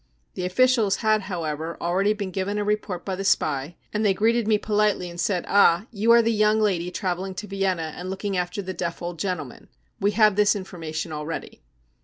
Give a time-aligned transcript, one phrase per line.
[0.33, 4.47] The officials had however already been given a report by the spy, and they greeted
[4.47, 8.09] me politely and said: 4 Ah, you are the young lady travelling to Vienna and
[8.09, 9.67] looking after the deaf old gentleman.
[9.99, 11.61] We have this information already